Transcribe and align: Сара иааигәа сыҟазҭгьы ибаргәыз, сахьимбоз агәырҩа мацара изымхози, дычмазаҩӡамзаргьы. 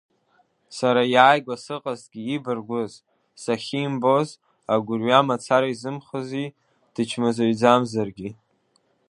Сара 0.77 1.01
иааигәа 1.13 1.55
сыҟазҭгьы 1.63 2.21
ибаргәыз, 2.35 2.93
сахьимбоз 3.41 4.29
агәырҩа 4.73 5.27
мацара 5.27 5.67
изымхози, 5.73 6.53
дычмазаҩӡамзаргьы. 6.93 8.29